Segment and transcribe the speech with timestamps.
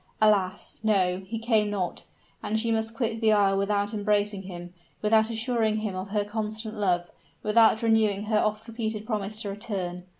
[0.19, 0.79] Alas!
[0.81, 2.05] no he came not
[2.41, 6.73] and she must quit the isle without embracing him without assuring him of her constant
[6.73, 7.11] love
[7.43, 10.05] without renewing her oft repeated promise to return.